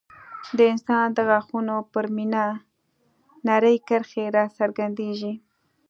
د 0.57 0.59
انسان 0.71 1.05
د 1.13 1.19
غاښونو 1.29 1.75
پر 1.93 2.05
مینا 2.15 2.45
نرۍ 3.47 3.77
کرښې 3.87 4.25
راڅرګندېږي. 4.37 5.33